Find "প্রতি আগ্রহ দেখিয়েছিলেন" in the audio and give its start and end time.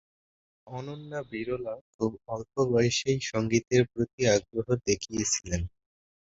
3.91-5.61